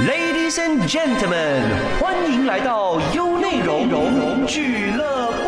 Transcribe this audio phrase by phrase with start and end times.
[0.00, 1.62] Ladies and gentlemen，
[2.00, 5.43] 欢迎来到优内容俱乐部。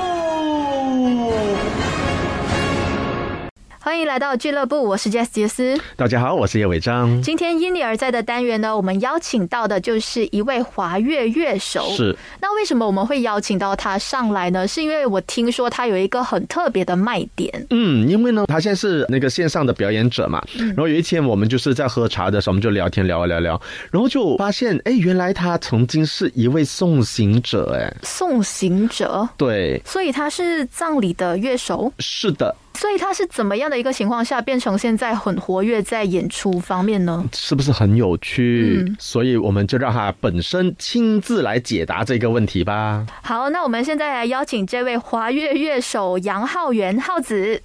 [3.86, 5.80] 欢迎来到俱乐部，我是 Jess 杰斯。
[5.94, 7.22] 大家好，我是叶伟章。
[7.22, 11.88] 今天因你而在的单元呢，我们邀请到的就是一位华乐乐手。
[11.96, 14.66] 是，那为什么我们会邀请到他上来呢？
[14.66, 17.64] 是因为我听说他有一个很特别的卖点。
[17.70, 20.44] 嗯，因为呢，他现在是那个线上的表演者嘛。
[20.58, 23.62] 然后有一天我们就是在喝茶的时候，我们就聊天聊啊聊聊，
[23.92, 29.28] 然后就发现，哎，原来他曾经是一位送行者，哎，送行者。
[29.36, 31.92] 对，所以他是葬礼的乐手。
[32.00, 32.52] 是的。
[32.76, 37.24] 所以他是怎么样的一个情况下变成现在很活跃在演出方面呢？
[37.32, 38.84] 是不是很有趣？
[38.98, 43.04] 所以我们就让他本身亲自来解答这个问题吧。
[43.22, 47.60] 好，那我们现在来邀请这位华乐乐手杨浩源浩子。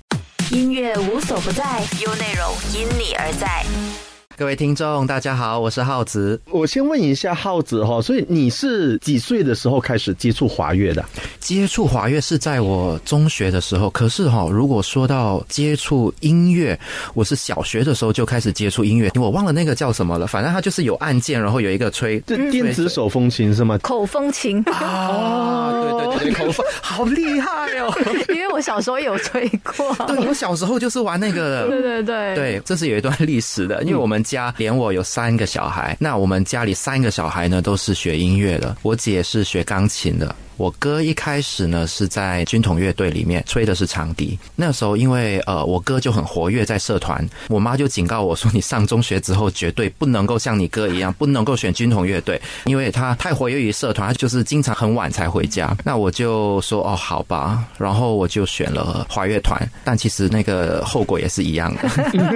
[0.52, 4.11] 音乐无所不在，有内容因你而在。
[4.42, 6.42] 各位听众，大家好，我是浩子。
[6.50, 11.06] 我先问一下浩子哈，所以你是几岁的时候开始接触华乐的？
[11.40, 13.88] 接触华乐是在我中学的时候。
[13.92, 16.78] 可是哈，如果说到接触音乐，
[17.14, 20.26] 我是小学的时候就开始接触音乐，我忘了那个叫什么了。
[20.26, 23.78] 反正它就是有按键，然后有一个吹，这电子手风琴是吗？
[23.84, 27.94] 口风琴啊，对对对，口风好厉害哦！
[28.30, 29.94] 因为我小时候有吹过。
[30.08, 31.68] 对，我小时候就是玩那个。
[31.70, 34.20] 对对对，对，这是有一段历史的，因为我们。
[34.32, 38.78] 家连我有三个小孩，那我们家里三个小孩呢都是学音乐的。
[38.82, 40.34] 我姐是学钢琴的。
[40.58, 44.38] 我哥一开始呢是在军统乐队里面吹的是长笛。
[44.56, 61.90] 那时候因为呃我哥就很活跃在社团，我妈就警告我说：“你上中学之后绝对不能够像你哥一样，不能够选军统乐队，因为他太活跃于社团，他就是经常很晚才回家。”那我就说：“哦，好吧。”然后我就选了华乐团，但其实那个后果也是一样的。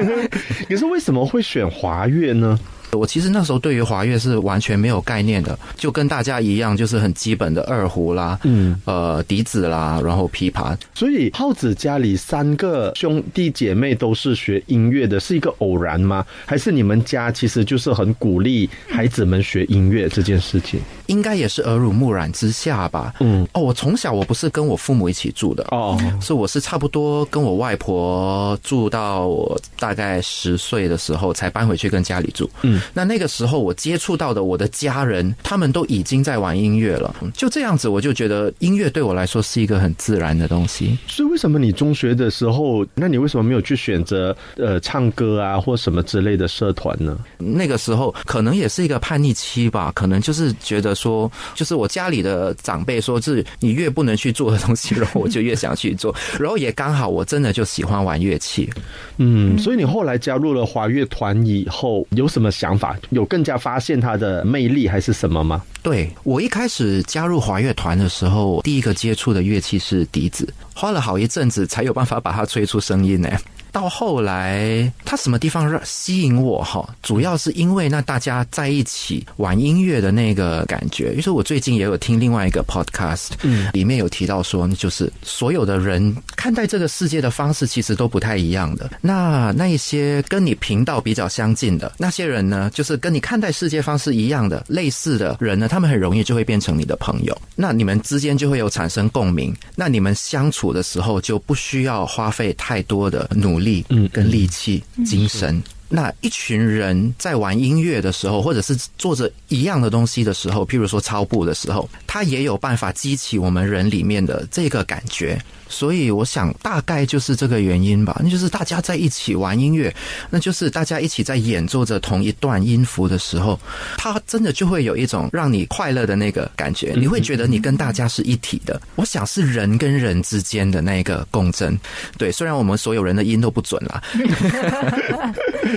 [0.68, 2.58] 可是为什么会选华乐呢？
[2.96, 10.78] 我其实那时候对于华乐是完全没有概念的，就跟大家一样，就是很基本的二胡啦，嗯，呃，笛子啦，然后琵琶。
[10.94, 16.26] 所以浩子家里三个兄弟姐妹都是学音乐的，是一个偶然吗？
[16.46, 20.80] 还是你们家其实就是很鼓励孩子们学音乐这件事情？
[21.08, 23.14] 应该也是耳濡目染之下吧。
[23.20, 32.50] 嗯，哦，我从小我不是跟我父母一起住的哦，所以我是差不多跟我外婆住到我大概十岁的时候才搬回去跟家里住。
[32.62, 32.82] 嗯。
[32.94, 37.16] 那那个时候我接触到的我的家人，他们都已经在玩音乐了。
[37.34, 40.98] 就这样子，我就觉得音乐对我来说是一个很自然的东西。
[41.08, 47.18] 所以为什么你中学的时候，那你为什么没有去选择呃唱歌啊或什么之类的社团呢？
[47.38, 56.14] 那个时候可能也是一个叛逆期吧，可能就是觉得说，就是我家里的长辈说，是你越不能去做的东西，然后我就越想去做。
[56.40, 58.70] 然后也刚好我真的就喜欢玩乐器。
[59.18, 62.65] 嗯，所以你后来加入了华乐团以后，有什么想？
[62.66, 65.62] 想法有更加发现它的魅力还是什么吗？
[65.84, 73.30] 对我一开始加入华乐团的时候，第一个接触的乐器是笛子，花了好一阵子才有办法把它吹出声音呢。
[73.76, 76.90] 到后来，他什么地方让吸引我哈？
[77.04, 81.14] 主要是因为那大家在一起玩音乐的那个感觉。
[81.14, 88.90] 于是我最近也有听另外一个 podcast，嗯，里面有提到说，就是所有的人看待这个世界的方式其实都不太一样的。
[89.02, 97.38] 那那一些跟你频道比较相近的那些人呢，就是跟你看待世界方式一样的类似的人呢，他们很容易就会变成你的朋友。
[97.58, 99.54] 那你们之间就会有产生共鸣。
[99.76, 103.65] 那你们相处的时候就不需要花费太多的努力。
[103.66, 105.62] 力，嗯，跟力气、精神。
[105.88, 115.40] 那一群人在玩音乐的时候，或者是做着一样的东西的时候，譬如说操步的时候，他也有办法激起我们人里面的这个感觉。
[115.68, 118.22] 所以我想，大概就是这个原因吧。
[118.24, 119.94] 那就是大家在一起玩音乐，
[120.30, 123.60] 那就是大家一起在演奏着同一段音符的时候，
[123.98, 126.94] 它真的就会有一种让你快乐的那个感觉。
[126.96, 128.80] 你会觉得你跟大家是一体的。
[128.96, 131.78] 我想是人跟人之间的那个共振。
[132.16, 134.04] 对，虽然我们所有人的音都不准啦。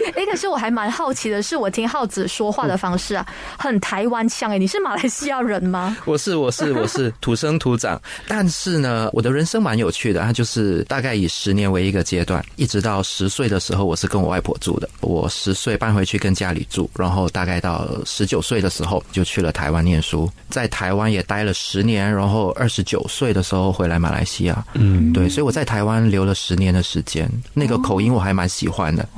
[0.17, 3.27] 哎，可是我还蛮好奇的是，我听浩子说话的方式啊，
[3.59, 4.59] 很台湾腔哎。
[4.59, 5.97] 你是马来西亚人吗？
[6.05, 8.01] 我是，我是，我是土生土长。
[8.27, 10.23] 但是呢，我的人生蛮有趣的。
[10.23, 14.89] 他就是大概以十年为一个阶段，一直到十岁的时候，我是跟我外婆住的。
[15.01, 24.65] 我十岁搬回去跟家里住，然后大概到十九岁的时候就去了台湾念书，在台湾也待了十年，然后二十九岁的时候回来马来西亚。
[24.75, 29.09] 嗯，对，所以我在台湾留了十年的时间，那个口音我还蛮喜欢的。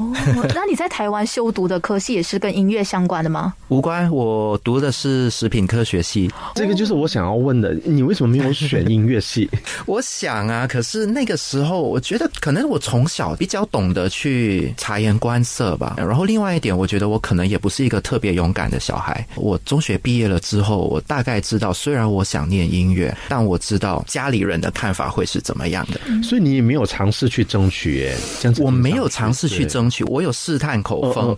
[0.55, 3.53] 那你在台湾修读的科系也是跟音乐相关的吗？
[3.67, 6.31] 无关，我读的是食品科学系。
[6.55, 9.51] 这个就是我想要问的，你为什么没有选音乐系？
[9.85, 15.97] 我想啊，可是那个时候，我觉得可能我从小比较懂得去察言观色吧。
[15.99, 19.27] 然后另外一点，我觉得我可能也不是一个特别勇敢的小孩。
[19.35, 26.01] 我中学毕业了之后，我大概知道，虽然我想念音乐，但我知道家里人的看法会是怎么样的。
[26.23, 28.17] 所以你也没有尝试去争取耶？
[28.41, 31.35] 这样子我没有尝试去争取，我有试探口风，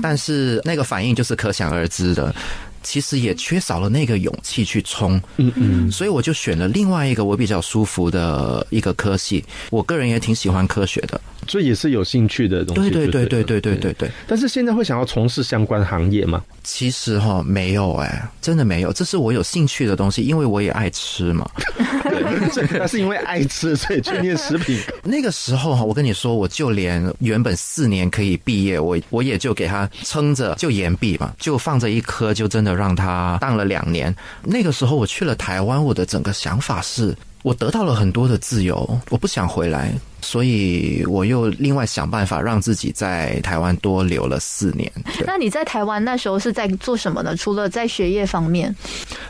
[0.00, 2.34] 但是那个反应就是可想而知的。
[2.82, 9.44] 其实也缺少了那个勇气去冲，嗯嗯，所以我就选了另外一个我比较舒服的一个科系。
[9.70, 12.90] 我个人也挺喜欢科学的，所以也是有兴趣的东西。
[12.90, 14.10] 对对对对对对对对对。
[14.26, 16.42] 但是现在会想要从事相关行业吗？
[16.62, 18.92] 其实哈没有哎，真的没有。
[18.92, 21.48] 这是我有兴趣的东西，因为我也爱吃嘛。
[22.72, 24.78] 那是因为爱吃，所以去念食品。
[25.02, 34.14] 那个时候哈，我跟你说，我就连原本四年可以毕业，我我也就给他撑着，就延毕嘛，就放着一颗，就真的让他当了两年。
[34.42, 39.92] 那个时候我去了台湾，我的整个想法是我得到了很多的自由，我不想回来。
[40.22, 44.92] 所以我又另外想办法让自己在台湾多留了四年。
[45.24, 47.34] 那你在台湾那时候是在做什么呢？
[47.34, 48.74] 除了在学业方面，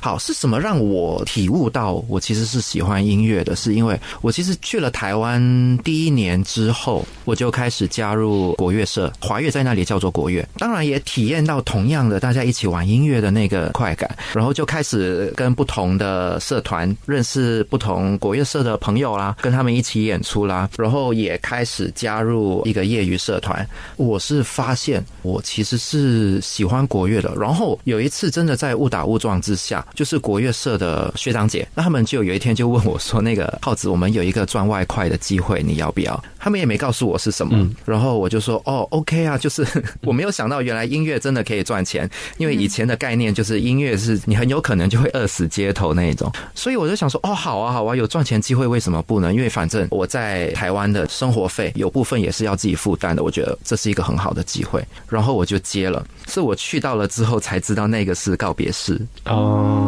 [0.01, 3.55] 好是什么让我体悟到我其实是喜欢音乐的？
[3.55, 20.69] 是因为我其实去了台湾第一年之后，我就开始加入国乐社，华乐在那里叫做国乐，当然也体验到同样的大家一起玩音乐的那个快感，然后就开始跟不同的社团认识不同国乐社的朋友啦，跟他们一起演出啦。
[20.79, 23.67] 然后也开始加入一个业余社团。
[23.97, 27.35] 我是发现我其实是喜欢国乐的。
[27.37, 37.69] 然后有一次真的在误打误撞之下，就是国乐社的学长姐，那他们就有一天就问我说：“那个浩子，我们有一个赚外快的机会，你要不要？”他们也没告诉我是什么。
[37.85, 39.63] 然后我就说：“哦，OK 啊。”就是
[40.01, 42.09] 我没有想到原来音乐真的可以赚钱，
[42.39, 46.33] 因为以前的概念就是音乐是你很有可能就会饿死街头那一种。
[46.55, 49.31] 所以我就想说：“哦，好啊，好啊，有赚钱机会为什么不呢？
[49.35, 56.07] 因为反正我在台。”台湾的生活费有部分也是要自己负担的，我觉得这是一个很好的机会，然后我就接了。
[56.29, 59.80] 是我去到了之后才知道那个是告别式哦，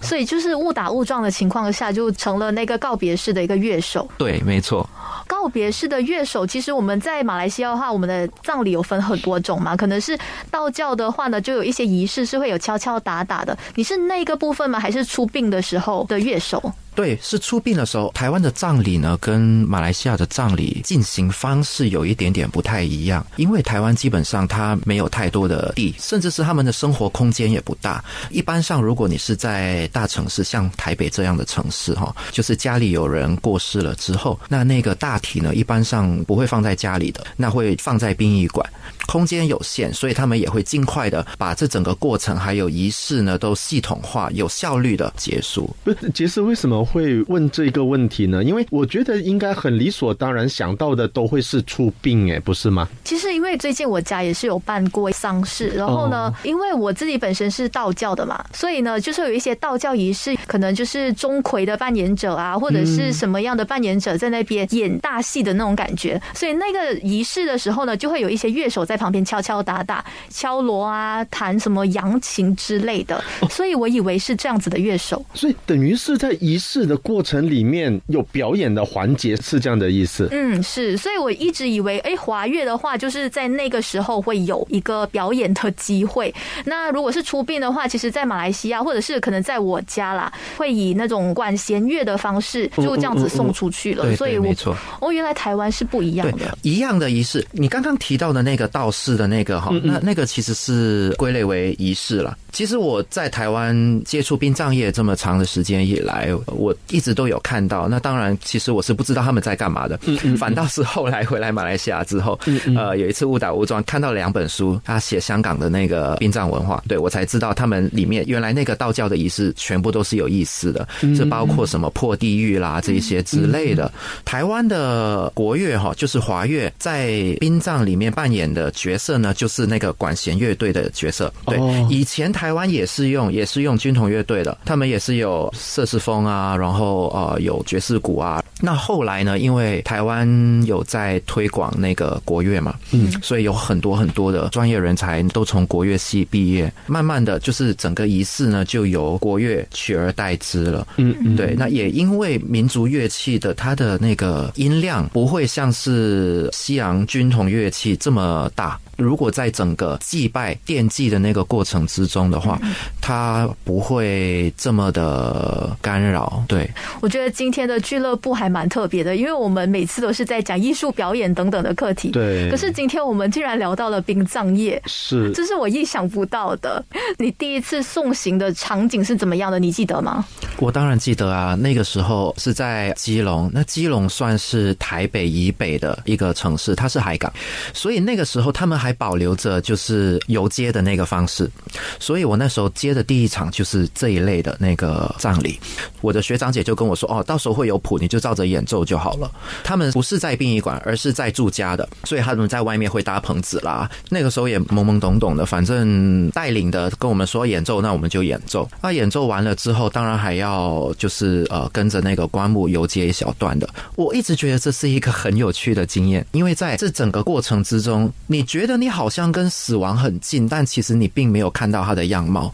[0.00, 4.06] 所以就是误打误撞的情况下就成了那个告别式的一个乐手。
[4.18, 4.88] 对，没错。
[5.26, 10.18] 告别式的乐手，其实我们在马来西亚的话，我们的葬礼有分很多种嘛，可能是
[10.50, 13.56] 道教的话呢，就有一些仪式是会有敲敲打打的。
[13.74, 14.78] 你是那个部分吗？
[14.78, 16.62] 还是出殡的时候的乐手？
[16.94, 18.10] 对，是出殡的时候。
[18.14, 23.26] 台湾的葬礼呢，跟马来西亚的葬礼进行方式有一点点不太一样。
[23.36, 28.02] 因为台湾基本上它没有太多的地，甚至是他们的生活空间也不大。
[28.30, 38.64] 一般上，如果你是在大城市，像台北这样的城市，哈，就是家里有人过世了之后，那那个大体呢，一般上不会放在家里的，那会放在殡仪馆。
[39.06, 45.68] 空间有限，所以他们也会尽快的把这整个过程还有仪式呢，都系统化、有效率的结束。
[45.84, 48.42] 不是，杰斯为什么会问这个问题呢？
[48.42, 52.88] 因为我觉得应该很理所当然想到的都会是出殡，哎，不是吗？
[53.04, 68.93] 其实因为最近我家也是有办过丧事，然后呢，因为我自己本身是道教的嘛，所以呢，就是有一些道教仪式，可能就是钟馗的扮演者啊，或者是什么样的扮演者在那边演大戏的那种感觉，所以那个仪式的时候呢，就会有一些乐手在。
[68.94, 73.20] 在旁边敲敲打打、敲锣啊，弹什么扬琴之类的，
[73.50, 75.24] 所以我以为是这样子的乐手。
[75.34, 80.28] 所以等于是在仪式的过程里面有表演的环节，是这样的意思。
[80.30, 80.96] 嗯，是。
[80.96, 86.32] 所以我一直以为，哎，华乐的话，就是在那个时候会有一个表演的机会。
[86.64, 94.14] 那如果是出殡的话，其实，在马来西亚或者是可能在我家啦，会以那种管弦乐的方式就这样子送出去了。
[94.14, 94.76] 所以，没错。
[95.00, 97.44] 哦，原来台湾是不一样的，一样的仪式。
[97.50, 98.83] 你刚刚提到的那个道。
[98.84, 102.36] 考试的那个哈，那那个其实是归类为仪式了。
[102.52, 103.74] 其实我在台湾
[104.04, 107.88] 接触殡葬业这么长的时间以来，我一直都有看到。
[107.88, 109.98] 那当然，其实我是不知道他们在干嘛的。
[110.36, 112.38] 反倒是后来回来马来西亚之后，
[112.76, 120.86] 呃，有一次误打误撞看到两本书，他写香港的那个殡葬文化，对我才知道他们里面原来那个道教的仪式全部都是有意思的，
[121.16, 123.90] 是包括什么破地狱啦这一些之类的。
[124.26, 127.08] 台湾的国乐哈，就是华乐，在
[127.40, 128.70] 殡葬里面扮演的。
[128.74, 131.32] 角色呢，就是那个管弦乐队的角色。
[131.46, 138.42] 对，以前台湾也是用，也是用军统乐队的，他们也是有瑟士风啊，然后呃有爵士鼓啊。
[138.60, 140.26] 那后来呢，因为台湾
[140.66, 150.86] 有在推广那个国乐嘛，嗯，所以有很多很多的专业人才都从国乐系毕业，慢慢的就是整个仪式呢就由国乐取而代之了。
[150.96, 151.54] 嗯嗯，对。
[151.56, 158.63] 那也因为民族乐器的它的那个音量不会像是西洋军统乐器这么大。
[158.64, 158.78] 있다.
[158.96, 162.60] 如果在整个祭拜奠祭的那个过程之中的话，
[163.00, 166.42] 它不会这么的干扰。
[166.48, 166.68] 对，
[167.00, 172.10] 我觉得今天的俱乐部还蛮特别的，因为我们每次都是在讲艺术表演等等的课题。
[172.10, 176.84] 对可是今天我们竟然聊到了殡葬业，是这是我意想不到的。
[177.18, 179.58] 你第一次送行的场景是怎么样的？
[179.58, 180.24] 你记得吗？
[180.58, 187.32] 我当然记得啊，那个时候是在基隆，那基隆算是台北以北的一个城市，它是海港，
[187.72, 191.50] 所以那个时候他们还保留着就是游街的那个方式，
[191.98, 195.58] 所以我那时候接的第一场就是这一类的那个葬礼。
[196.02, 199.32] 我的学长姐就跟我说：“哦，到时候会有谱，你就照着演奏就好了。”
[199.64, 203.90] 他们不是在殡仪馆，而是在住家的，所以他们在外面会搭棚子啦。
[204.10, 208.68] 那个时候也懵懵懂懂的，反正带领的跟我们说演奏，那我们就演奏。
[208.82, 213.66] 那演奏完了之后，当然还要就是呃跟着那个棺木游街一小段的。
[213.96, 222.52] 我一直觉得这是一个很有趣的经验，因为在这整个过程之中，你觉得你好像跟死亡很近，但其实你并没有看到他的样貌。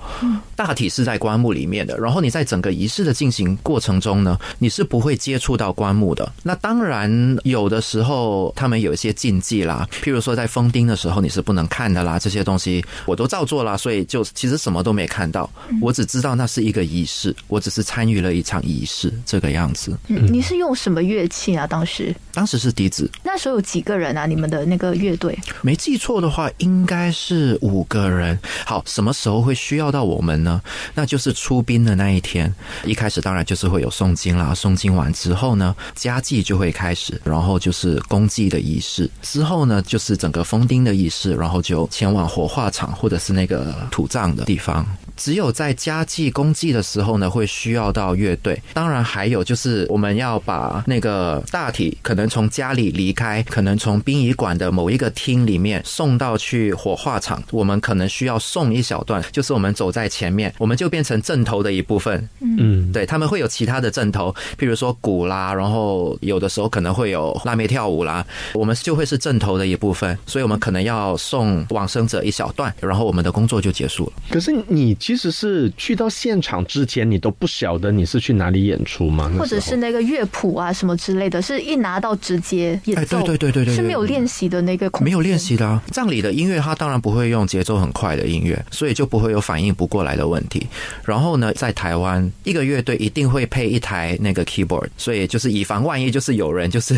[0.54, 6.30] 大体是在棺木里面的，然后你在整个仪式的进行过程中呢，你是不会接触到棺木的。
[6.42, 15.48] 那当然有的时候他们有一些禁忌啦，譬如说在封钉的时候你是不能看的啦，这些东西我都照做啦，所以就其实什么都没看到，
[15.80, 19.96] 我只知道那是一个仪式，我只是参与了一场仪式这个样子。
[20.08, 21.66] 嗯，你是用什么乐器啊？
[21.66, 24.26] 当时当时是笛子，那时候有几个人啊？
[24.26, 25.38] 你们的那个乐队？
[25.62, 28.38] 没记错的话，应该是五个人。
[28.64, 30.62] 好，什么时候会需要到我们呢？
[30.94, 32.50] 那就是出殡的那一天。
[32.86, 39.10] 一开始当然就是会有诵经啦，诵经完之后呢，家祭就会开始，然后就是公祭的仪式。
[39.20, 44.86] 之后呢，就是整个封丁的仪式，然后就前往火化场或者是那个土葬的地方。
[45.20, 48.58] 只有在家祭、公祭的时候呢，会需要到乐队。
[48.72, 62.26] 当然还有就是我们要把那个大体可能从家里离开，可能从殡仪馆的某一个厅里面送到去火化场，我们可能需要送一小段，就是我们走在前面，我们就变成阵头的一部分。
[62.40, 74.12] 嗯，对他们会有其他的阵头，譬如说鼓啦，然后有的时候可能会有辣妹跳舞啦，我们就会是阵头的一部分，所以我们可能要送往生者一小段，然后我们的工作就结束了。
[74.30, 79.28] 可是你其实是去到现场之前，你都不晓得你是去哪里演出吗？
[79.36, 85.82] 或者是那个乐谱啊什么之类的，是一拿到直接演哎，奏，对对对对对，是没有练习的那个空没有练习的啊。
[85.90, 90.64] 葬礼的音乐，它当然不会用节奏很快的音乐，所以就不会有反应不过来的问题。
[91.04, 96.96] 然后呢，在台湾，一个乐队一定会配一台那个 keyboard，所以就是以防万一，就是有人就是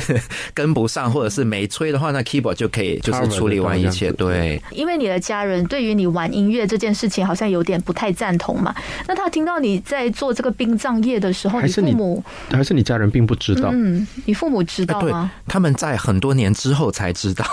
[0.52, 4.12] 跟不上或者是没吹的话，那 keyboard 就可以就是处理完一切。
[4.12, 8.74] 对，因为你的家人对于你玩音乐这件事情好像有点不太赞同嘛。
[9.06, 13.68] 那他听到你在做这个殡葬业的时候，还是你父母，还是你家人并不知道？
[13.72, 17.44] 嗯，你父母知哎对道吗？，他们在很多年之后才知道，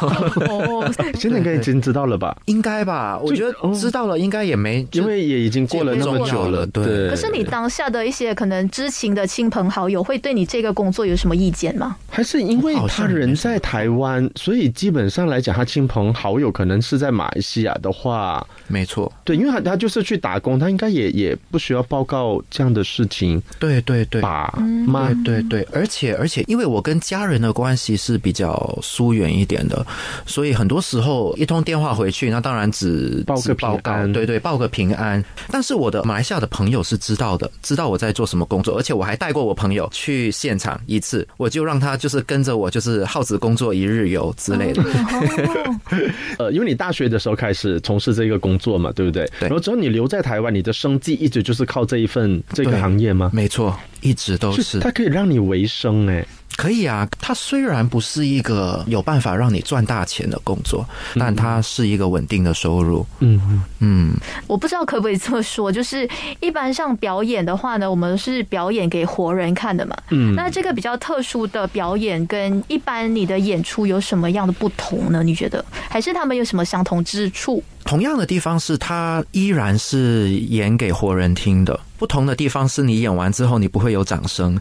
[0.48, 0.90] 哦，
[1.20, 2.36] 现在应该已经知道了吧？
[2.46, 3.20] 应该吧？
[3.22, 7.10] 我觉哦得知道了，应该也没，因为也已经过了那么久了，对对。
[7.10, 11.96] 可是你当下的一些可能知情的亲朋好友会对你这个工作有什么意见吗？
[12.10, 24.22] 还是因为他人在台湾，所以基本上来讲，他亲朋好友可能是在马来西亚的话，没错，对，因为他他就是去打工，他应该也也不需要报告这样的事情对对对。
[24.22, 24.54] 吧？
[24.86, 25.10] 吗？
[25.24, 29.86] 对对对，而且而且，因为我跟家人的关系是比较疏远一点的，
[30.26, 35.24] 所以很多时候一通电话回去，那当然只报个报告平安对对，报个平安。
[35.50, 44.84] 但是我的马来西亚的朋友是知道的，知道我在做什么工作，而且我还带过我朋友去现场一次，我就让他就是跟着我，就是耗子工作一日游之类的。
[44.84, 45.80] 哦，
[46.40, 49.26] 呃，因为你大学的时候开始从事这个工作嘛，对不对？
[49.40, 53.30] 对然后之后你留在台湾，你的生计一直就是靠这一份这个行业吗？
[53.34, 56.26] 没错，一直都是它可以让你维生哎、
[56.60, 60.86] 可以啊，它虽然不是一个有办法让你赚大钱的工作，
[61.16, 63.06] 但它是一个稳定的收入。
[63.20, 64.14] 嗯嗯，嗯，
[64.46, 66.06] 我不知道可不可以这么说，就是
[66.42, 69.96] 一般上表演的话呢，我们是表演给活人看的嘛。
[70.10, 75.24] 嗯那这个比较特殊的表演跟一般你的演出有什么样的不同呢？
[75.24, 77.64] 你觉得还是他们有什么相同之处？
[77.86, 84.60] 同样的地方是它依然是演给活人听的，不同的地方是你演完之后你不会有掌声。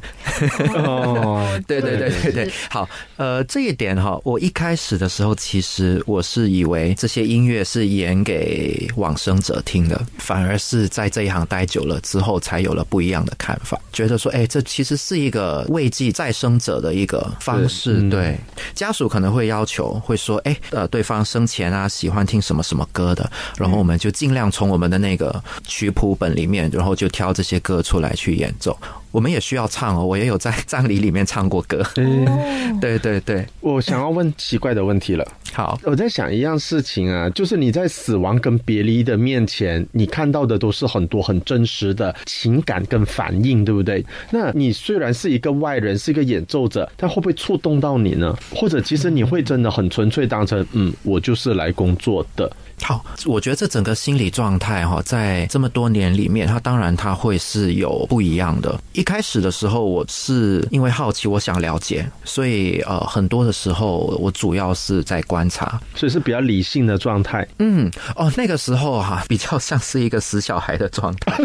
[0.74, 17.98] 哦， 对对对对对，好，呃，这一点哈，我一开始的时候其实我是以为这些音乐是演给往生者听的，反而是在这一行待久了之后，才有了不一样的看法，觉得说，哎，这其实是一个慰藉再生者的一个方式。
[17.98, 18.36] 嗯对，
[18.74, 28.76] 家属可能会要求，会说，哎，呃，对方生前啊喜欢听什么什么歌的，然后我们就尽量从我们的那个曲谱本里面，然后就挑这些歌出来去演奏。
[29.10, 31.82] 我们也需要唱哦，我也有在葬礼里面唱过歌。
[31.96, 35.26] 哦， 对对对，我想要问奇怪的问题了。
[35.50, 44.04] 好，我在想一样事情啊，就是你在死亡跟别离的面前，你看到的都是很多很真实的情感跟反应，对不对？
[44.30, 48.36] 那你虽然是一个外人，是一个演奏者，但会不会触动到你呢？
[48.54, 52.50] 或者其实你会真的很纯粹当成，嗯，我就是来工作的。
[52.82, 58.80] 好，我觉得这整个心理状态哈，在这么多年里面，它当然它会是有不一样的。
[58.92, 65.78] 一开始的时候，我是因为好奇，我想了解，所以呃，很多的时候我主要是在观察。
[65.94, 67.46] 所以是比较理性的状态。
[67.58, 71.36] 嗯，哦，那个时候哈、比较像是一个死小孩的状态。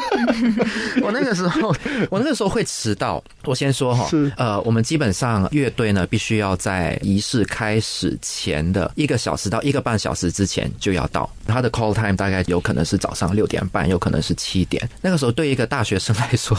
[1.04, 1.76] 我那个时候，
[2.10, 3.22] 我那个时候会迟到。
[3.44, 11.23] 我先说哈是，呃，我们基本上乐队呢，必须要在仪式开始前的一个小时到一个半小时之前就要到。
[11.48, 14.88] 他的 call time 大概有可能是早上六点半，有可能是七点。
[15.02, 16.58] 那个时候对一个大学生来说，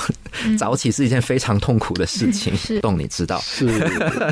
[0.59, 3.41] 早起是一件非常痛苦的事情， 是动你知道。
[3.41, 3.67] 是，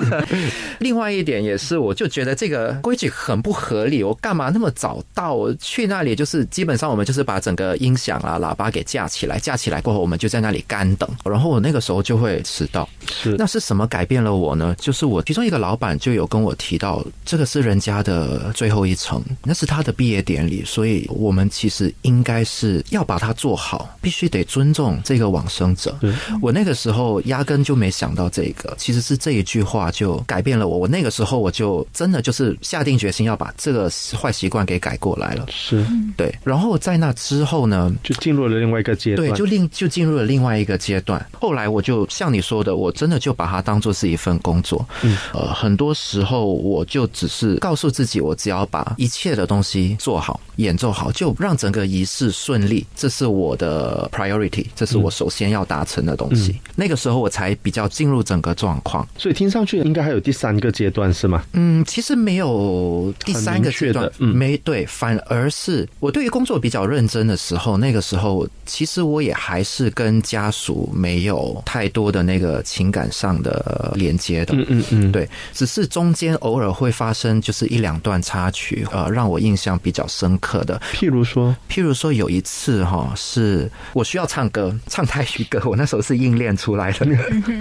[0.80, 4.02] 另外一点也是，我就觉得这个规矩很不合理。
[4.02, 5.34] 我干嘛那么早到？
[5.34, 11.08] 我去那里就是基本上我们就是把整个音响啊、喇叭给架起来，架起来过后，我们就在那里干等。
[11.24, 12.88] 然后我那个时候就会迟到。
[13.10, 14.74] 是那是什么改变了我呢？
[14.78, 25.98] 就是我其中一个老板就有跟我提到，这个是人家的最后一层，那是他的毕业典礼，所以我们其实应该是要把它做好，必须得尊重这个往生者。
[26.40, 30.78] 我那个时候压根就没想到这个，其实是这一句话就改变了我。
[30.78, 35.46] 我那个时候我就真的就是下定决心要把这个坏习惯给改过来了。
[35.50, 35.84] 是，
[36.16, 39.28] 对，然后在那之后呢，就进入了另外一个阶段。
[39.28, 41.24] 对，就另就进入了另外一个阶段。
[41.38, 44.86] 后来我就像你说的，我真的就把它当做是一份工作。
[45.02, 56.60] 嗯，呃，很多时候我就只是告诉自己，我只要把一切的东西做好，演奏好，就让整个仪式顺利，这是我的 priority，这是我首先要达成的东西。
[56.74, 59.06] 那个时候我才比较进入整个状况。
[59.16, 61.42] 所以听上去应该还有第三个阶段是吗？
[61.52, 74.54] 嗯，其实没有第三个阶段嗯没对，反而是我对于工作比较认真的时候，那个时候其实我也还是跟家属没有太多的那个情感上的连接的。
[74.54, 80.80] 嗯嗯嗯，对，只是中间偶尔会发生就是一两段插曲，呃，让我印象比较深刻的。
[80.92, 87.06] 譬如说，譬如说有一次哈，是我需要唱歌，唱台语歌， 我那时候是硬练出来的，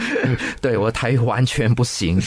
[0.61, 2.21] 对我台语完全不行。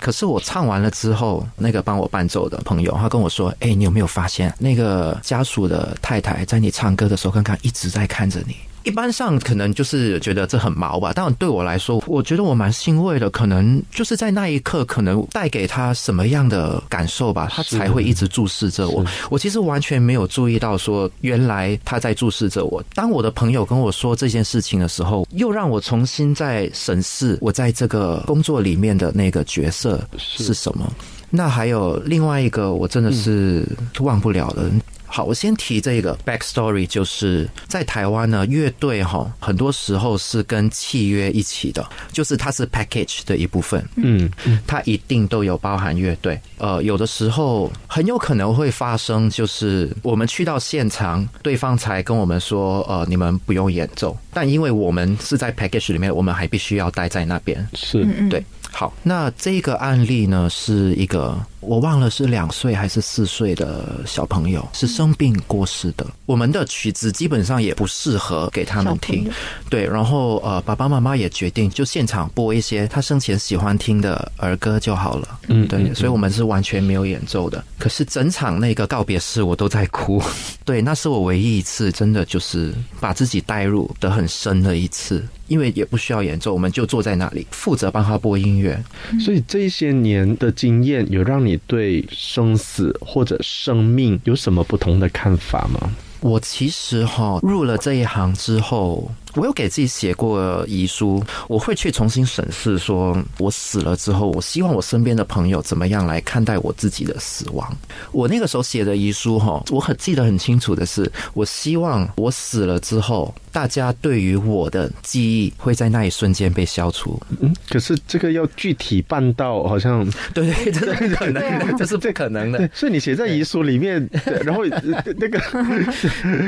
[0.00, 13.28] 可是我唱完了之后，那个帮我伴奏的朋友，他跟我说：“哎、你有没有发现那个家属的太太在你唱歌的时候，刚刚一直在看着你？”一般上可能就是觉得这很毛吧，但对我来说，我觉得我蛮欣慰的。
[13.30, 19.04] 可能就是在那一刻，可能带给他什么样的感受吧，他才会一直注视着我。
[19.30, 22.82] 我其实完全没有注意到说，原来他在注视着我。
[22.94, 30.92] 当我的朋友跟我说这件事情的时候，又让我重新在审视我在这个工作里面的那个角色是什么。
[31.30, 33.64] 那还有另外一个，我真的是
[34.00, 34.68] 忘不了的。
[35.12, 43.84] 好，我先提这个 backstory，就是在台湾呢，乐队哈，很多时候是跟契约一起的，就是它是 package 的一部分。
[43.96, 44.30] 嗯，
[44.68, 46.40] 它一定都有包含乐队。
[46.58, 57.68] 呃，有的时候很有可能会发生，就是我们去到现场，对方才跟我们说，呃，你们不用演奏，但因为我们是在 package 里面，我们还必须要待在那边。
[57.74, 66.06] 是，对，好，那这个案例呢，是一个我忘了是两岁还是四岁的小朋友，是生病过世的。
[66.26, 69.30] 我们的曲子基本上也不适合给他们听
[69.68, 75.38] 对，然后呃，爸爸妈妈也决定就现场播一些他生前喜欢听的儿歌就好了。
[75.48, 77.62] 嗯对所以我们是完全没有演奏的。
[77.78, 80.22] 可是整场那个告别式我都在哭，
[80.64, 88.80] 对，那是我唯一一次真的就是把自己带入的很深的一次，因为也不需要演奏，我们就坐在那里负责帮他播音乐。
[89.18, 95.90] 所以这些年的经验，有让你对生死或者生命有什么不同的看法吗？
[96.20, 107.76] 我其实哈入了这一行之后，我有给自己写过遗书，我会去重新审视，说我死了之后，我希望我身边的朋友怎么样来看待我自己的死亡。
[108.12, 117.20] 我那个时候写的遗书哈，我很记得很清楚的是，我希望我死了之后，大家对于我的记忆会在那一瞬间被消除。
[117.40, 122.70] 嗯，可是这个要具体办到，好像对 对，这是不可能这是不可能的对。
[122.74, 124.08] 所以你写在遗书里面，
[124.44, 125.38] 然后呃那个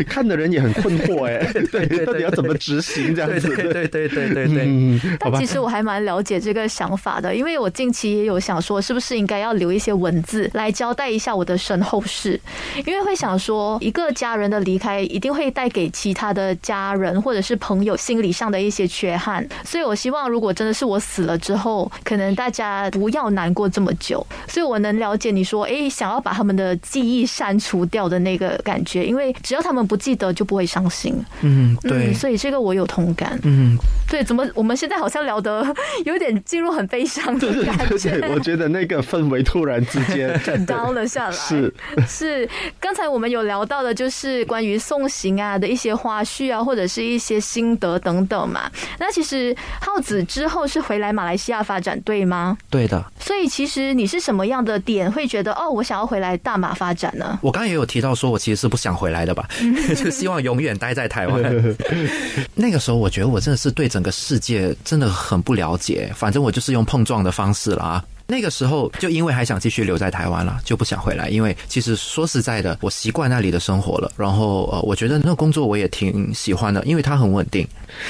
[0.04, 3.46] 看的人也很困惑哎，对，到底要怎么执实行这样子。
[3.54, 5.52] 对对对对对对但其。
[5.52, 12.40] 实我还蛮了解这个想法的，因为我近期也有想说，是不是应该要留一些文字来交代一下我的身后事，
[12.86, 31.14] 因为会想说，一个家人的离开一定会带给其他的家人或者是朋友心理上的一些缺憾，所以我希望如果真的是我死了之后，可能大家不要难过这么久，所以我能了解你说，诶，想要把他们的记忆删除掉的那个感觉，因为只要他们不记得，就不会伤心。
[31.42, 33.38] 嗯，对嗯，，所以这个我有同感。
[33.42, 33.76] 嗯，
[34.08, 35.66] 对，怎么我们现在好像聊得
[36.04, 41.32] 有点进入很悲伤的对感对觉，对，我觉得那个氛围突然之间 高了下来。
[41.32, 41.72] 是
[42.06, 42.48] 是，
[42.80, 48.70] 刚才我们有聊到的，就是关于送行啊的一些花絮啊，或者是一些心得等等嘛。
[48.98, 52.56] 那其实浩子之后是回来马来西亚发展，对吗？
[52.70, 53.04] 对的。
[53.18, 57.38] 所以其实你是什么样的点会觉得哦，我想要回来大马发展呢？
[57.42, 59.48] 我刚刚也有提到说，我其实是不想回来的吧，
[59.96, 61.42] 就希望永远待在台湾。
[62.54, 68.04] 那个时候，我觉得我真的是对整个世界真的很不了解，反正我就是用碰撞的方式啦。
[68.32, 71.28] 那个时候就因为还想继续留在台湾了，就不想回来。
[71.28, 77.68] 因为其实说实在的，我习惯那里的生活了，然后呃，我觉得那个工作我也挺喜欢的，因为它很稳定。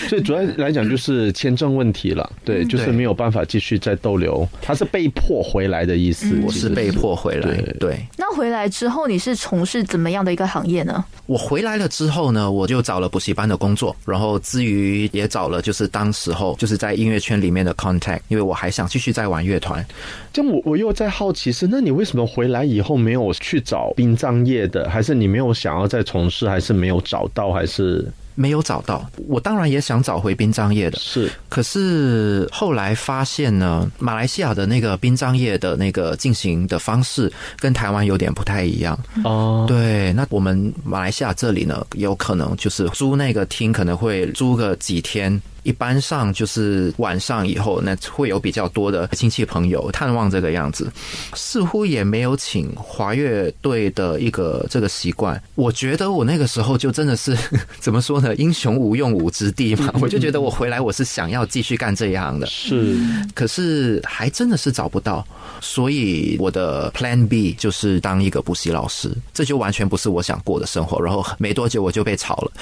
[0.09, 6.27] 所以主要来讲就是签证问题了，对，就是没有办法继续再逗留，他是被迫回来的意思。
[6.37, 8.07] 嗯我是被迫回来对，对。
[8.17, 11.05] 那回来之后你是从事怎么样的一个行业呢？
[11.27, 19.85] 我回来了之后呢，我就找了补习班的工作，然后至于也找了就是当时候就是在音乐圈里面的 contact，因为我还想继续再玩乐团。
[20.33, 24.89] 这样我我又在好奇是，那你为什么回来以后没有去找殡葬业的？
[24.89, 26.49] 还是你没有想要再从事？
[26.49, 27.53] 还是没有找到？
[27.53, 38.99] 还是没有找到，我当然也想找回殡葬业的，是可是后来发现呢，马来西亚的那个殡葬业的那个进行的方式跟台湾有点不太一样。
[39.23, 45.41] 哦，对，那我们马来西亚这里呢，有可能就是租那个厅，可能会租个几天。
[45.63, 50.91] 一般上就是晚上以后，那会有比较多的亲戚朋友探望这个样子，
[51.35, 55.41] 似乎也没有请华乐队的一个这个习惯。
[55.55, 57.37] 我觉得我那个时候就真的是
[57.79, 62.97] 怎么说呢，英雄无用武之地嘛， 我就觉得我回来我是想要继续干这一行的，是
[63.35, 65.25] 可是还真的是找不到，
[65.61, 71.01] 所以我的 Plan B 就是当一个补习老师，这就完全不是我想过的生活。
[71.03, 72.53] 然后没多久我就被炒了，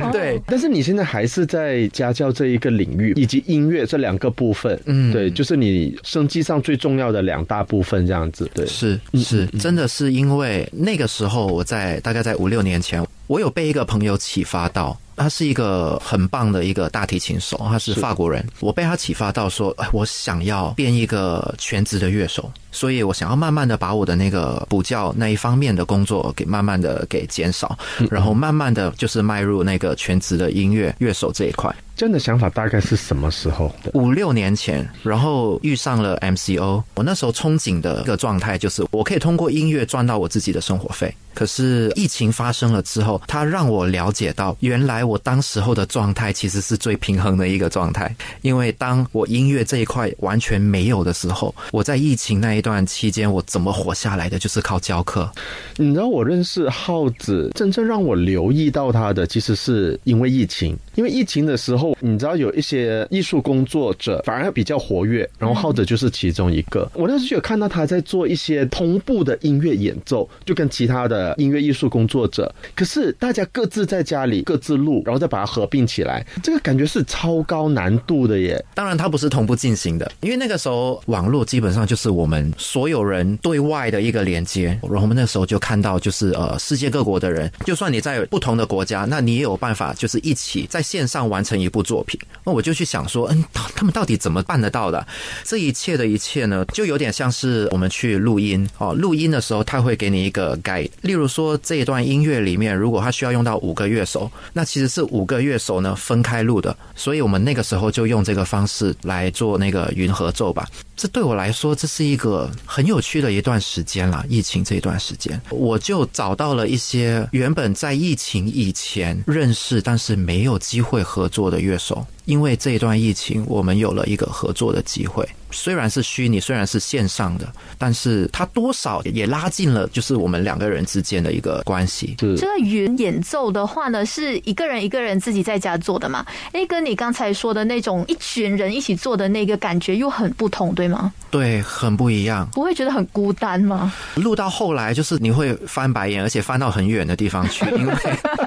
[0.12, 0.40] 对。
[0.46, 14.98] 但是你现在还是在家教这一个领域以及音乐这两个部分，嗯对，就是你生计上最重要的两大部分，这样子，对，是是，真的是因为那个时候我在大概在五六年前，我有被一个朋友启发到。
[15.16, 18.44] 他是一个很棒的一个大提琴手，他是是法国人。
[18.60, 27.78] 我被他启发到说，哎，我想要变一个全职的乐手，所以我想要慢慢的把我的那个补教那一方面的工作给慢慢的给减少，
[28.10, 31.74] 然后慢慢的就是迈入那个全职的音乐乐手这一块。
[31.96, 33.72] 这样的想法大概是什么时候？
[33.92, 41.14] 五六年前，然后遇上了 MCO，我那时候憧憬的一个状态就是，我可以通过音乐赚到我自己的生活费。
[41.34, 48.14] 可是疫情发生了之后，它让我了解到，原来我当时候的状态其实是最平衡的一个状态。
[48.42, 55.28] 因为当我音乐这一块完全没有的时候，我在疫情那一段期间，我怎么活下来的，就是靠教课。
[55.76, 60.76] 你知道我认识耗子，真正让我留意到他的，其实是因为疫情。
[60.94, 66.88] 因为疫情的时候，你知道有一些艺术工作者反而比较活跃，然后耗子就是其中一个。
[66.94, 72.52] 我那时就有看到他在做一些同步的音乐演奏，就跟其他的音乐艺术工作者。
[72.74, 78.62] 可是大家各自在家里各自录，然后再把它合并起来，这个感觉是超高难度的耶。
[78.74, 84.78] 当然，它不是同步进行的，因为那个时候网络基本上就是我们所有人对外的一个连接。
[84.82, 92.20] 然后我们那时候就看到，就是呃，世界各国的人，就算你在不同的国家，那你也有办法，就是一起在线上完成一部作品。
[92.44, 95.04] 那我就去想说，嗯，他们到底怎么办得到的？
[95.42, 110.68] 这一切的一切呢，就有点像是我们去录音哦，录音的时候他会给你一个改例如说这一段音乐里面，如果他需要用到五个乐手，那其实是五个乐手呢分开录的，所以我们那个时候就用这个方式来做那个云合奏吧。
[110.96, 114.24] 这对我来说，这是一个很有趣的一段时间了。
[114.28, 122.06] 疫情这一段时间，我就找到了一些原本在疫情以前认识但是没有机会合作的乐手。
[122.24, 125.26] 因为这一段疫情，我们有了一个合作的机会。
[125.50, 127.46] 虽然是虚拟，虽然是线上的，
[127.78, 132.16] 但是它多少也拉近了，就是我们两个人之间的一个关系。
[132.18, 136.26] 是这个云演奏的话呢，是一个人一个人自己在家做的嘛？
[136.50, 141.12] 哎，跟你刚才说的那种一群人一起做的那个感觉又很不同，对吗？
[141.30, 142.48] 对，很不一样。
[142.52, 143.92] 不会觉得很孤单吗？
[144.16, 147.94] 录到后来，就是你会翻白眼，而且翻到很远的地方去，因为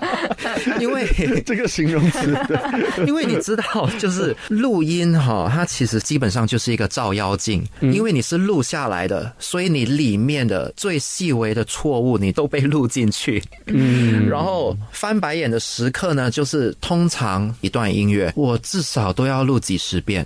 [0.81, 2.37] 因为这个形容词，
[3.07, 3.63] 因为你知道，
[3.99, 13.43] 就是录音哈，它其实基本上就是一个照妖镜，因为你是录下来的，所以你里面的最细微的错误你都被录进去。
[13.65, 20.25] 嗯，然后翻白眼的时刻呢，就是通常一段音乐，我至少都要录几十遍。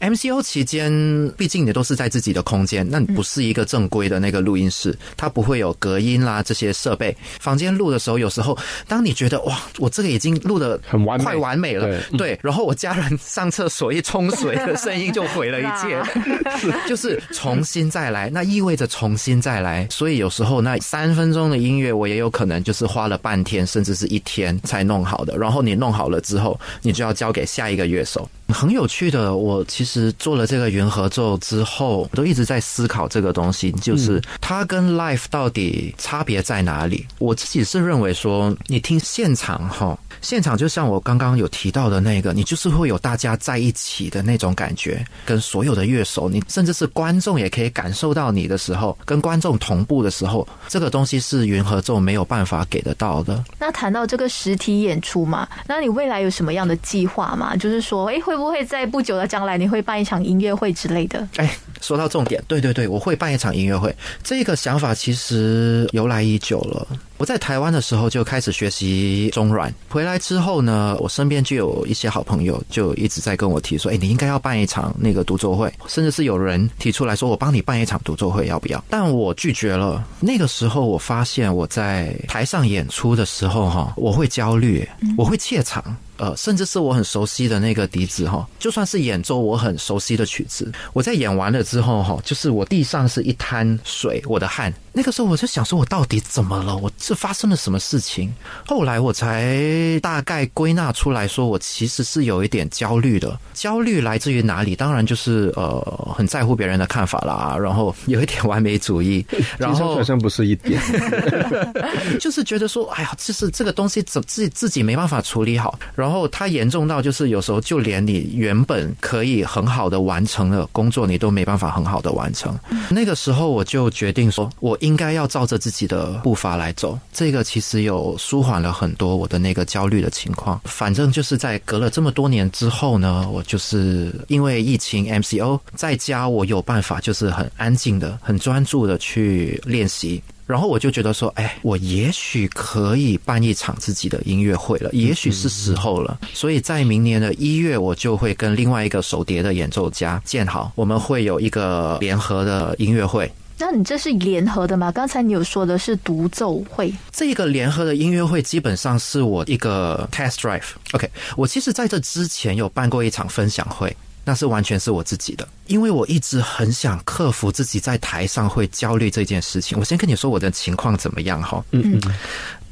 [0.00, 0.90] MCO 期间，
[1.36, 7.16] 毕竟你都是在自己的空间，那你不是一个正规的那个录音室，它不会有隔音啦这些设备。
[7.38, 16.02] 房间录的时候，有时候当你觉得哇，我这个已经录的很完快完美了，对对，然后我家人上厕所一冲水的声音就毁了一切，
[16.88, 19.86] 就是重新再来，那意味着重新再来。
[19.90, 25.36] 所以有时候那三分钟的音乐，我也有可能就是花了半天，甚至是一天才弄好的。
[25.36, 28.28] 然后你弄好了之后，你就要交给下一个乐手。
[28.48, 37.06] 很有趣的，我其实做了这个云合奏之后，我都一直在思考这个东西，就是它跟 live 到底差别在哪里？
[37.18, 53.42] 我自己是认为说，你听现场哈，现场就像我刚刚有提到的那个，你就是会有大家在一起的那种感觉，跟所有的乐手，你甚至是观众也可以感受到你的时候，跟观众同步的时候，这个东西是云合奏没有办法给得到的。
[53.58, 57.56] 那谈到这个实体演出嘛，那你未来有什么样的计划吗？
[57.56, 61.26] 就是说，哎，会不会在不久的将来你会办一场音乐会之类的？
[61.36, 63.94] 哎，说到重点，对对对，我会办一场音乐会。
[64.22, 66.86] 这个想法其实由来已久了。
[67.22, 78.84] 我在台湾的时候就开始学习中软，回来之后呢，我身边就有一些好朋友就一直在跟我提说，哎，你应该要办一场那个独奏会，甚至是有人提出来说，我帮你办一场独奏会，要不要？
[78.90, 80.04] 但我拒绝了。
[80.18, 84.84] 那个时候我发现我在台上演出的时候，哈，我会焦虑，
[85.16, 85.96] 我会怯场。
[86.18, 94.72] 呃，甚至是我很熟悉的那个笛子哈，就算是演奏我很熟悉的曲子，我在演完了之后哈，就是我地上是一滩水，我的汗。
[94.92, 96.76] 那个时候我就想说，我到底怎么了？
[96.76, 98.32] 我这发生了什么事情？
[98.66, 103.38] 后来我才大概归纳出来说，我其实是有一点焦虑的。
[103.54, 104.76] 焦虑来自于哪里？
[104.76, 109.24] 当然就是呃，很在乎别人的看法啦，然后有一点完美主义，
[109.56, 110.80] 然后好像不是一点，
[112.20, 122.58] 就是觉得说，哎呀，就是这个东西怎自己自己没办法处理好，然后它严重到就是有时候就连你原本可以很好的完成的工作，你都没办法很好的完成。
[122.90, 126.98] 那个时候我就决定说，我应该要照着自己的步伐来走。
[127.12, 130.60] 这个其实有舒缓了很多我的那个焦虑的情况。
[130.64, 140.20] 反正就是在隔了这么多年之后呢，我就是因为疫情 MCO 在家，我有办法就是很安静的、很专注的去练习。
[140.44, 146.18] 然后我就觉得说，哎，我也许可以办一场自己的音乐会了，也许是时候了。
[146.34, 153.30] 所以在明年的一月，我就会跟另外一个手碟的演奏家建好，我们会有一个联合的音乐会。
[153.58, 154.90] 那你这是联合的吗？
[154.90, 160.62] 刚才你有说的是独奏会，这个联合的音乐会基本上是我一个 test drive。
[160.92, 163.96] OK，我其实在这之前有办过一场分享会。
[164.24, 169.76] 那是完全是我自己的，因为我一直很想克服自己在台上会焦虑这件事情。
[169.76, 171.60] 我先跟你说我的情况怎么样哈？
[171.72, 172.14] 嗯嗯，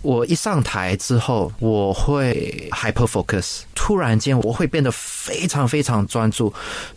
[0.02, 6.52] 我一上台之后，我会 hyper focus，突然间我会变得非常非常专注，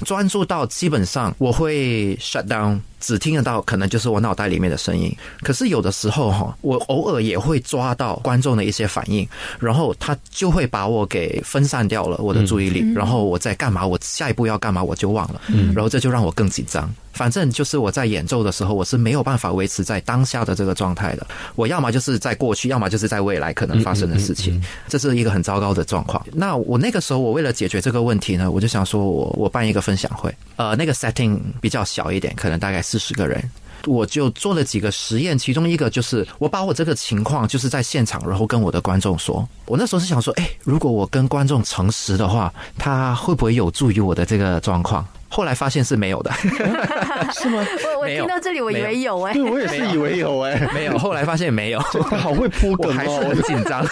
[0.05, 2.79] 专注到基本上我会 shut down。
[3.03, 9.27] 只听得到可能就是我脑袋里面的声音，可是有的时候哈，我偶尔也会抓到观众的一些反应，
[9.59, 15.73] 然后他就会把我给分散掉了我的注意力，然后我在干嘛，我下一步要干嘛我就忘了，嗯。
[15.73, 16.89] 然后这就让我更紧张。
[17.13, 21.25] 反正就是我在演奏的时候，我是没有办法维持在当下的这个状态的。
[21.55, 26.25] 我要么就是在过去，要么就是在未来可能发生的事情，这是一个很糟糕的状况。
[26.33, 33.41] 那我那个时候，我为了解决这个问题呢，我就想说我我办一个分享会，呃，那个 setting 比较小一点，可能大概四十个人。
[33.85, 39.45] 我就做了几个实验，其中一个就是我把我这个情况就是在现场，然后跟我的观众说。
[39.65, 45.05] 我那时候是想说，哎，如果我跟观众诚实的话，他会不会有助于我的这个状况？
[45.33, 46.31] 后来发现是没有的，
[47.33, 47.65] 是吗？
[47.95, 51.79] 我我听到这里，我以为有哎、对，我也是以为有哎、没有，后来发现没有。
[52.09, 53.43] 他好会铺我还是哦很。
[53.43, 53.85] 紧张，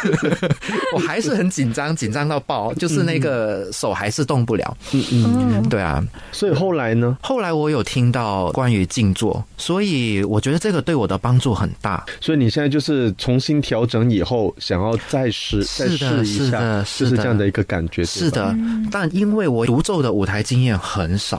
[0.95, 4.77] 我还是很紧张，紧张到爆，就是那个手还是动不了。
[4.93, 6.01] 嗯嗯，嗯，对啊，
[6.31, 7.17] 所以后来呢？
[7.21, 12.05] 后来我有听到关于静坐，所以我觉得这个对我的帮助很大。
[12.21, 18.05] 所以你现在就是重新调整以后，想要再试再是的试一下，是的就是是的这样的一个感觉。
[18.05, 18.55] 是，的，
[18.91, 21.30] 但因为我独奏的舞台经验很少，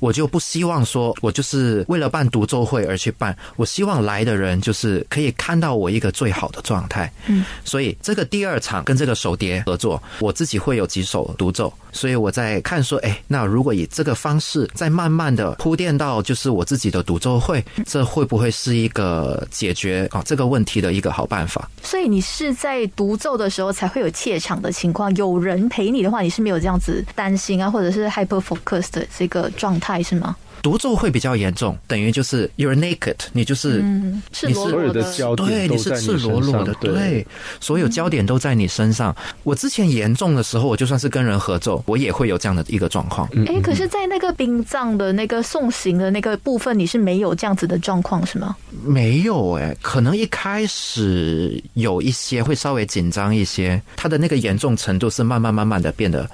[0.00, 3.36] 我就不希望说我就是为了办独奏会而去办。
[3.56, 7.12] 我希望来的人就是可以看到我一个最好的状态。
[7.26, 21.68] 嗯，所以这个第二场跟这个手碟合作，我自己会有几首独奏，所以我在看说，哎，那如果以这个方式再慢慢的铺垫到就是我自己的独奏会，这会不会是一个解决啊这个问题的一个好办法？
[21.82, 30.34] 所以你是在独奏的时候才会有怯场的情况，有人陪你的话，你是没有这样子担心啊，或者是 hyper focus 的这个的状态是吗？
[30.66, 37.26] 独奏会比较严重，等于就是 you're naked，你就是嗯，赤你是裸裸所有的焦点对，你是赤裸裸的，对对，
[37.60, 39.14] 所有焦点都在你身上。
[39.44, 43.28] 我之前严重的时候，我就算是跟人合奏，我也会有这样的一个状况。
[43.30, 48.56] 嗯哎、可是，在那个殡葬的那个送行的那个部分，你是没有这样子的状况是吗？
[48.84, 56.28] 没有哎、可能一开始有一些会稍微紧张一些，它的那个严重程度是慢慢慢慢的变得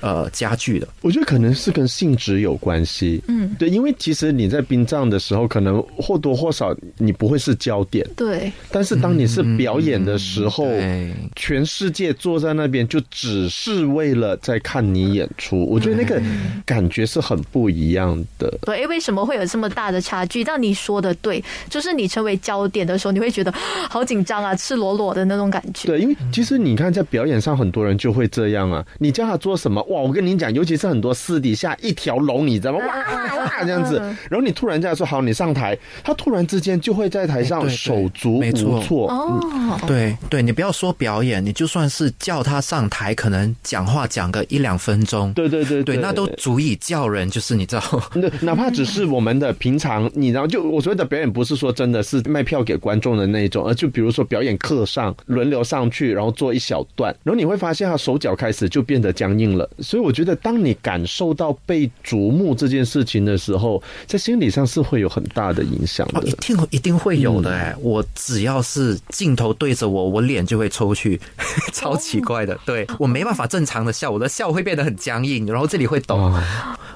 [0.00, 0.88] 呃加剧的。
[1.02, 3.22] 我觉得可能是跟性质有关系。
[3.28, 16.20] 嗯，对，因为其实你在殡葬的时候，可能或多或少你不会是焦点，对，但是当你是表演的时候，对全世界坐在那边就只是为了在看你演出，我觉得那个
[16.64, 18.52] 感觉是很不一样的。
[18.62, 20.42] 对，诶为什么会有这么大的差距？
[20.42, 25.88] 但你说的对，就是你成为焦点的时候，你会觉得好紧张啊，赤裸裸的那种感觉。
[25.88, 28.84] 对，因为其实你看，在表演上，很多人就会这样啊。
[28.98, 30.00] 你叫他做什么，哇！
[30.00, 32.86] 我跟你讲，尤其是很多私底下一条龙，你知道吗？
[32.86, 33.98] 哇这样子，
[34.30, 38.82] 然后你突然这样说好，你上台，他突然之间就会在台上手足无没错。
[38.82, 39.08] 措。
[39.10, 47.82] 哦，对对，你不要说表演，你就算是叫他上台，可能讲话讲个一两分钟，对对对对，那都足以叫人，就是你知道，
[48.14, 59.68] 那哪怕只是我们的平常，你然后就我所谓的表演，不是说真的是卖票给观众的那一种，而就比如说表演课上轮流上去，然后做一小段，然后你会发现他手脚开始就变得僵硬了。
[59.78, 66.32] 所以我觉得，当你感受到被瞩目这件事情的时候，在心理上是会有很大的影响哦，的一。
[66.32, 71.20] 定一定会有的哎、我只要是镜头对着我，我脸就会抽去，
[71.72, 72.58] 超奇怪的。
[72.64, 76.16] 对我没办法正常的笑，我的笑会变得很僵硬，然后这里会抖。
[76.16, 76.42] 哦，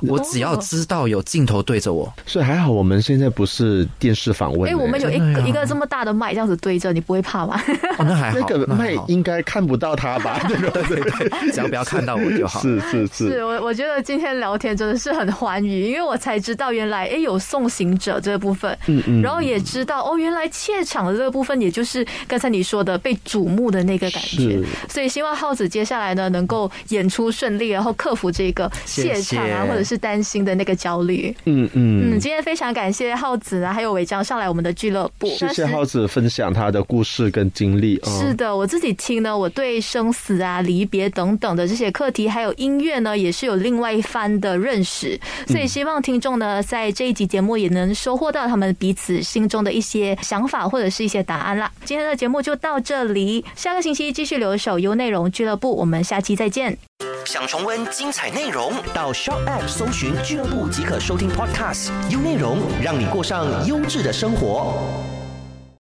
[0.02, 7.61] 我只要知道有镜头对着我，所以还好我们现在不是电视访问、哎、我们有一个一个这么大的麦这样子对着，你不会怕吗？
[7.98, 10.40] 哦，那还好， 那个麦应该看不到他吧？
[10.48, 12.61] 对对对对，只要不要看到我就好。
[12.61, 13.28] 是是是。
[13.28, 24.61] 是我我觉得今天聊天真的是很欢愉，因为我才知道原来哎有送行者这个部分，嗯嗯然后也知道哦原来怯场的这个部分，也就是刚才你说的被瞩目的那个感觉。
[24.88, 31.35] 所以希望浩子接下来呢能够演出顺利，然后克服这个怯场啊谢谢或者是担心的那个焦虑。
[31.45, 35.29] 嗯嗯嗯，今天非常感谢浩子啊，还有伟章上来我们的俱乐部。
[35.29, 38.11] 谢谢浩子分享他的故事跟经历啊。
[38.18, 45.18] 是的，我自己听呢，我对生死啊、离别等等的这些课题，还有音乐呢，也是有另外一番的认识。
[45.47, 51.70] 所以希望听众呢，在这一集节目也能收获到他们彼此心中的一些想法或者是一些答案啦。
[51.85, 56.78] 今天的节目就到这里，下个星期继续留守优内容俱乐部，我们下期再见。
[57.24, 65.21] 想重温精彩内容，到 Shop App 搜寻俱乐部即可收听 Podcast，优内容让你过上优质的生活。